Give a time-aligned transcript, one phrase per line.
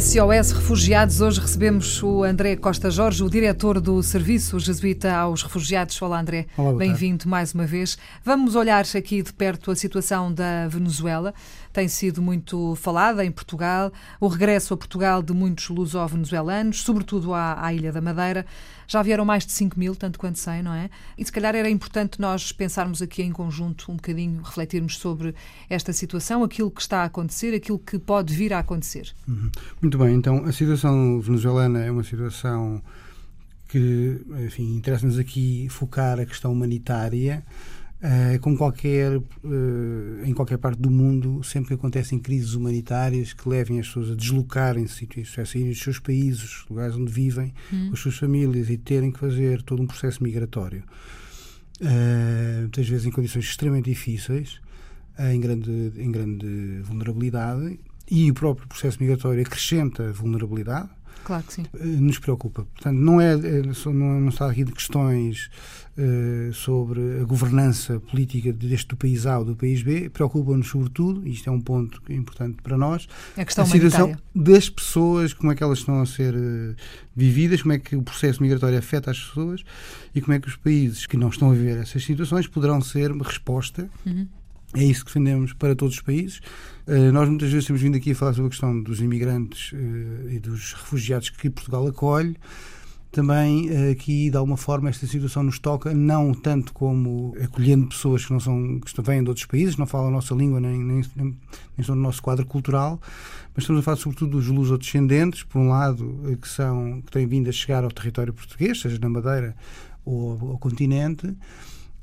[0.00, 1.20] SOS Refugiados.
[1.20, 6.02] Hoje recebemos o André Costa Jorge, o diretor do Serviço Jesuíta aos Refugiados.
[6.02, 6.46] Olá, André.
[6.76, 7.96] Bem-vindo mais uma vez.
[8.24, 11.32] Vamos olhar aqui de perto a situação da Venezuela.
[11.74, 17.66] Tem sido muito falada em Portugal, o regresso a Portugal de muitos luso-venezuelanos, sobretudo à,
[17.66, 18.46] à Ilha da Madeira.
[18.86, 20.88] Já vieram mais de 5 mil, tanto quanto sei, não é?
[21.18, 25.34] E se calhar era importante nós pensarmos aqui em conjunto um bocadinho, refletirmos sobre
[25.68, 29.12] esta situação, aquilo que está a acontecer, aquilo que pode vir a acontecer.
[29.26, 29.50] Uhum.
[29.82, 32.80] Muito bem, então a situação venezuelana é uma situação
[33.68, 37.42] que, enfim, interessa-nos aqui focar a questão humanitária.
[38.02, 39.22] Uh, como qualquer, uh,
[40.24, 44.14] em qualquer parte do mundo, sempre que acontecem crises humanitárias que levem as pessoas a
[44.14, 45.08] deslocarem-se,
[45.40, 47.86] a saírem dos seus países, lugares onde vivem, hum.
[47.88, 50.82] com as suas famílias e terem que fazer todo um processo migratório,
[51.80, 54.60] uh, muitas vezes em condições extremamente difíceis,
[55.18, 57.80] em, grande, em grande vulnerabilidade,
[58.10, 60.90] e o próprio processo migratório acrescenta vulnerabilidade
[61.22, 61.64] Claro que sim.
[61.74, 62.66] Eh, nos preocupa.
[62.74, 65.50] Portanto, não, é, é não, não está aqui de questões
[65.96, 71.26] uh, sobre a governança política deste do país A ou do país B, preocupa-nos sobretudo,
[71.26, 75.52] e isto é um ponto importante para nós, a, questão a situação das pessoas, como
[75.52, 76.74] é que elas estão a ser uh,
[77.14, 79.64] vividas, como é que o processo migratório afeta as pessoas
[80.14, 83.12] e como é que os países que não estão a viver essas situações poderão ser
[83.12, 83.88] uma resposta.
[84.04, 84.26] Uhum
[84.74, 86.40] é isso que defendemos para todos os países.
[86.86, 90.30] Uh, nós muitas vezes temos vindo aqui a falar sobre a questão dos imigrantes uh,
[90.30, 92.36] e dos refugiados que Portugal acolhe.
[93.12, 98.26] Também uh, aqui, de alguma forma, esta situação nos toca, não tanto como acolhendo pessoas
[98.26, 101.02] que não são que vêm de outros países, não falam a nossa língua, nem, nem,
[101.16, 101.36] nem
[101.78, 103.00] estão no nosso quadro cultural,
[103.54, 107.48] mas estamos a falar sobretudo dos luso-descendentes, por um lado, que, são, que têm vindo
[107.48, 109.54] a chegar ao território português, seja na Madeira
[110.04, 111.34] ou ao, ao continente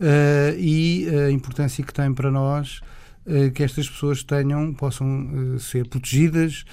[0.00, 2.80] uh, e a importância que tem para nós
[3.26, 6.64] uh, que estas pessoas tenham, possam uh, ser protegidas,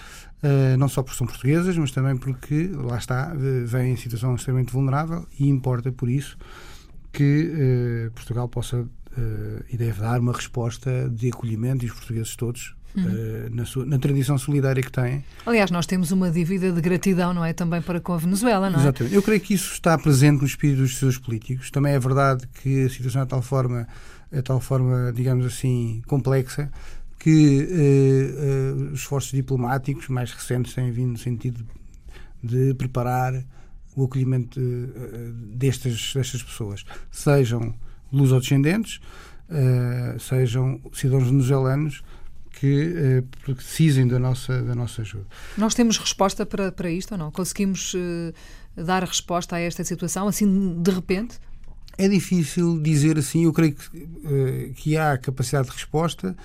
[0.77, 3.33] não só porque são portuguesas, mas também porque, lá está,
[3.65, 6.38] vêm em situação extremamente vulnerável e importa por isso
[7.11, 8.88] que Portugal possa
[9.67, 13.50] e deve dar uma resposta de acolhimento e os portugueses todos uhum.
[13.52, 15.24] na, sua, na, tradição solidária que têm.
[15.46, 17.53] Aliás, nós temos uma dívida de gratidão, não é?
[17.53, 18.81] Também para com a Venezuela, não é?
[18.84, 19.16] Exatamente.
[19.16, 21.72] Eu creio que isso está presente no espírito dos seus políticos.
[21.72, 23.88] Também é verdade que a situação é de tal forma,
[24.31, 26.70] é tal forma digamos assim, complexa,
[27.20, 31.66] que uh, uh, os esforços diplomáticos mais recentes têm vindo no sentido
[32.44, 33.44] de preparar
[33.96, 37.74] o acolhimento uh, destas, destas pessoas, sejam
[38.12, 39.02] lusodescendentes,
[40.19, 42.04] sejam cidadãos venezuelanos,
[42.59, 43.23] que eh,
[43.53, 45.25] precisem da nossa, da nossa ajuda.
[45.57, 47.31] Nós temos resposta para, para isto ou não?
[47.31, 48.34] Conseguimos eh,
[48.75, 51.40] dar resposta a esta situação assim de repente?
[51.97, 53.45] É difícil dizer assim.
[53.45, 56.35] Eu creio que, eh, que há capacidade de resposta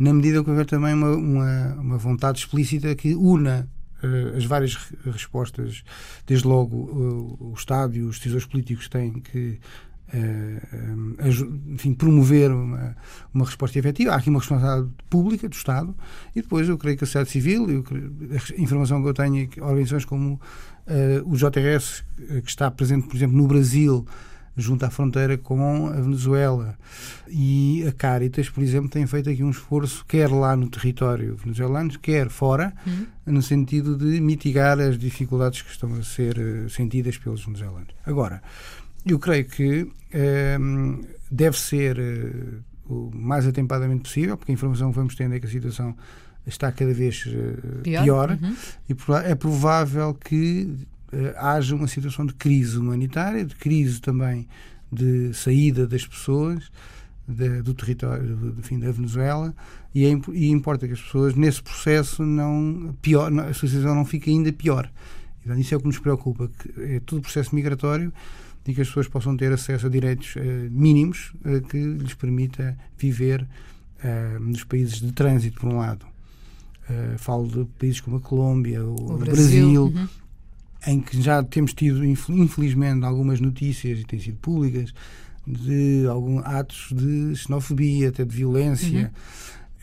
[0.00, 3.68] na medida que houver também uma, uma, uma vontade explícita que una
[4.02, 5.84] uh, as várias respostas,
[6.26, 9.60] desde logo uh, o Estado e os decisores políticos têm que uh,
[11.68, 12.96] enfim, promover uma,
[13.32, 14.12] uma resposta efetiva.
[14.12, 15.94] Há aqui uma responsabilidade pública do Estado
[16.34, 19.44] e depois eu creio que a sociedade civil, eu creio, a informação que eu tenho
[19.44, 22.04] é que organizações como uh, o JRS,
[22.44, 24.04] que está presente, por exemplo, no Brasil,
[24.56, 26.76] junto à fronteira com a Venezuela.
[27.28, 31.98] E a Caritas, por exemplo, tem feito aqui um esforço, quer lá no território venezuelano,
[31.98, 33.06] quer fora, uhum.
[33.26, 36.36] no sentido de mitigar as dificuldades que estão a ser
[36.68, 37.94] sentidas pelos venezuelanos.
[38.04, 38.42] Agora,
[39.06, 41.00] eu creio que ehm,
[41.30, 45.46] deve ser uh, o mais atempadamente possível, porque a informação que vamos tendo é que
[45.46, 45.96] a situação
[46.46, 48.56] está cada vez uh, pior, pior uhum.
[48.88, 50.68] e é provável que
[51.12, 54.48] uh, haja uma situação de crise humanitária, de crise também
[54.92, 56.70] de saída das pessoas
[57.26, 59.54] de, do território do, fim da Venezuela
[59.94, 64.30] e, é, e, importa que as pessoas nesse processo não pior, a situação não fique
[64.30, 64.90] ainda pior.
[65.42, 68.12] Então, isso é o que nos preocupa, que é todo o processo migratório
[68.66, 70.40] e que as pessoas possam ter acesso a direitos uh,
[70.70, 76.06] mínimos uh, que lhes permita viver uh, nos países de trânsito, por um lado.
[77.18, 80.08] falo de países como a Colômbia, o, o Brasil, Brasil uhum.
[80.86, 84.92] em que já temos tido, infelizmente, algumas notícias, e têm sido públicas,
[85.46, 89.12] de alguns atos de xenofobia, até de violência,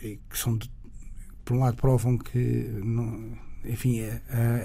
[0.02, 0.18] uhum.
[0.30, 0.70] que são, de,
[1.44, 4.12] por um lado, provam que não, enfim, uh,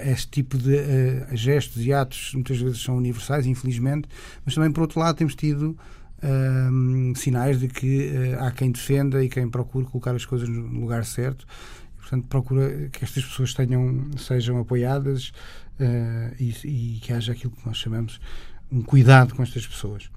[0.04, 4.08] este tipo de uh, gestos e atos muitas vezes são universais, infelizmente,
[4.44, 5.76] mas também, por outro lado, temos tido
[6.18, 11.04] uh, sinais de que há quem defenda e quem procure colocar as coisas no lugar
[11.04, 11.46] certo.
[11.96, 15.32] E, portanto, procura que estas pessoas tenham, sejam apoiadas
[16.38, 18.20] e, e, que haja aquilo que nós chamamos
[18.70, 20.10] um cuidado com estas pessoas.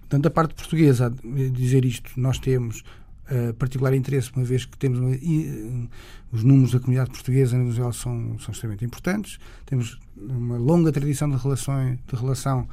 [0.00, 1.12] Portanto, a parte portuguesa,
[1.52, 2.84] dizer isto, nós temos
[3.30, 5.88] uh, particular interesse, uma vez que temos uma, uh,
[6.32, 11.28] os números da comunidade portuguesa na Venezuela são, são extremamente importantes, temos uma longa tradição
[11.28, 12.68] de, relações, de relação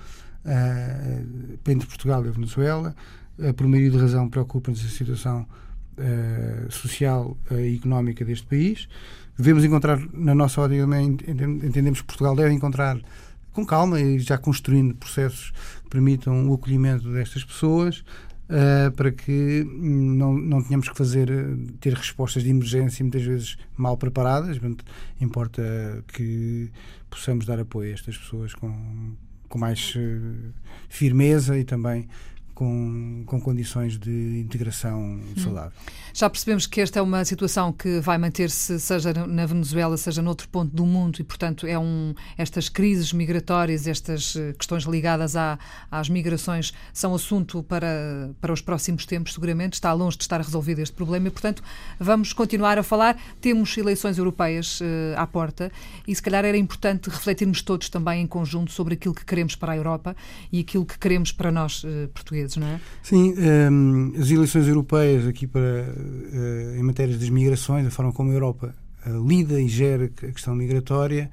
[0.45, 2.95] uh, entre Portugal e a Venezuela,
[3.57, 5.47] por meio de razão preocupa-nos a situação
[6.69, 8.88] social e económica deste país.
[9.35, 13.00] Devemos encontrar, na nossa ordem entendemos que Portugal deve encontrar
[13.53, 15.51] com calma e já construindo processos
[15.83, 18.03] que permitam o acolhimento destas pessoas,
[18.44, 21.30] Uh, para que não, não tenhamos que fazer
[21.80, 24.60] ter respostas de emergência muitas vezes mal preparadas.
[25.19, 25.63] Importa
[26.10, 26.69] que
[27.10, 29.16] possamos dar apoio a estas pessoas com,
[29.48, 30.54] com mais uh,
[30.90, 32.07] firmeza e também
[32.53, 35.21] com, com condições de integração hum.
[35.38, 35.71] saudável.
[36.13, 40.47] Já percebemos que esta é uma situação que vai manter-se, seja na Venezuela, seja noutro
[40.47, 45.57] ponto do mundo, e, portanto, é um, estas crises migratórias, estas eh, questões ligadas à,
[45.89, 49.73] às migrações, são assunto para, para os próximos tempos, seguramente.
[49.73, 51.63] Está longe de estar resolvido este problema e, portanto,
[52.00, 53.17] vamos continuar a falar.
[53.41, 54.85] Temos eleições europeias uh,
[55.17, 55.71] à porta
[56.07, 59.73] e, se calhar, era importante refletirmos todos também em conjunto sobre aquilo que queremos para
[59.73, 60.15] a Europa
[60.51, 62.79] e aquilo que queremos para nós, uh, portugueses, não é?
[63.01, 68.11] Sim, um, ehm, as eleições europeias aqui para uh, em matérias das migrações, a forma
[68.11, 71.29] como a Europa uh, lida e gera a questão migratória,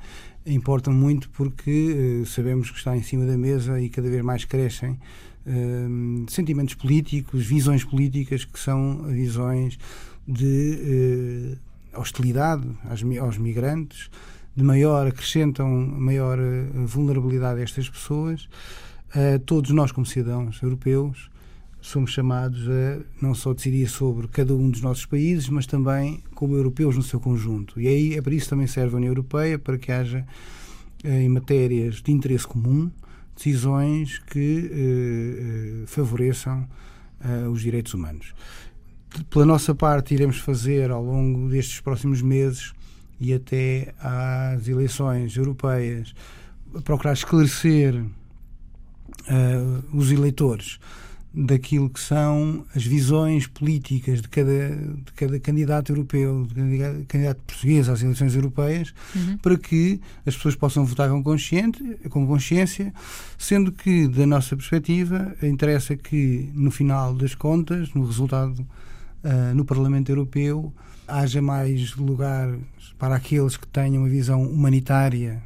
[0.47, 4.45] importam muito porque uh, sabemos que está em cima da mesa e cada vez mais
[4.45, 4.99] crescem
[5.47, 9.79] ehm, sentimentos políticos, visões políticas que são visões
[10.27, 11.57] de
[11.95, 14.11] hostilidade aos, aos migrantes,
[14.55, 16.39] de maior, acrescentam maior
[16.87, 18.49] vulnerabilidade a estas pessoas.
[19.47, 21.31] Todos nós, como cidadãos europeus,
[21.81, 26.55] somos chamados a não só decidir sobre cada um dos nossos países, mas também como
[26.55, 27.81] europeus no seu conjunto.
[27.81, 30.27] E aí é para isso também serve a União Europeia, para que haja,
[31.03, 32.91] eh, em matérias de interesse comum,
[33.35, 36.69] decisões que eh, eh, favoreçam
[37.53, 38.33] os direitos humanos.
[39.29, 42.73] Pela nossa parte, iremos fazer ao longo destes próximos meses
[43.21, 46.15] e até às eleições europeias
[46.83, 48.03] procurar esclarecer
[49.29, 50.79] eh, os eleitores
[51.33, 57.43] daquilo que são as visões políticas de cada, de cada candidato europeu, de cada candidato
[57.47, 59.39] português às eleições europeias, uhum.
[59.39, 62.93] para que as pessoas possam votar com, consciente, com consciência,
[63.39, 68.67] sendo que, da nossa perspectiva, interessa que, no final das contas, no resultado
[69.23, 70.73] uh, no Parlamento Europeu,
[71.07, 72.53] haja mais lugar
[72.99, 75.41] para aqueles que tenham uma visão humanitária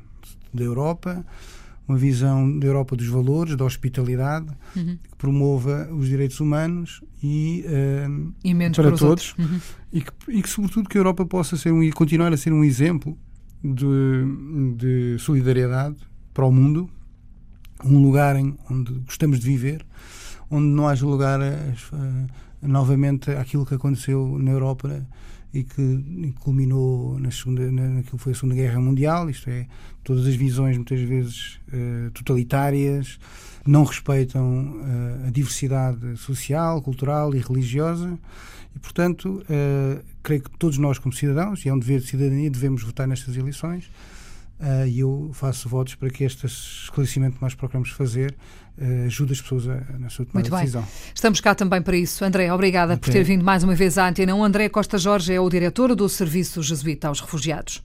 [0.52, 1.24] da Europa,
[1.86, 4.98] uma visão da Europa dos valores, da hospitalidade, uhum.
[5.02, 9.60] que promova os direitos humanos e, uh, e para, para todos, uhum.
[9.92, 12.64] e, que, e que, sobretudo, que a Europa possa ser um, continuar a ser um
[12.64, 13.16] exemplo
[13.62, 15.96] de, de solidariedade
[16.32, 16.88] para o mundo,
[17.84, 19.84] um lugar em, onde gostamos de viver,
[20.50, 21.44] onde não haja lugar a,
[22.62, 25.06] a, novamente aquilo que aconteceu na Europa
[25.54, 29.66] e que culminou na segunda, na, naquilo que foi a Segunda Guerra Mundial, isto é,
[30.02, 33.20] todas as visões muitas vezes uh, totalitárias,
[33.64, 38.18] não respeitam uh, a diversidade social, cultural e religiosa
[38.74, 42.50] e, portanto, uh, creio que todos nós como cidadãos, e é um dever de cidadania,
[42.50, 43.88] devemos votar nestas eleições
[44.86, 48.34] e eu faço votos para que este esclarecimento que nós procuramos fazer
[48.78, 50.82] uh, ajude as pessoas a, na sua tomada de decisão.
[50.82, 50.90] Bem.
[51.14, 52.24] Estamos cá também para isso.
[52.24, 53.00] André, obrigada okay.
[53.00, 54.34] por ter vindo mais uma vez à Antena.
[54.34, 57.82] O André Costa Jorge é o diretor do Serviço Jesuíta aos Refugiados.